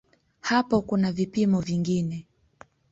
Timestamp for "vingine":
1.61-2.27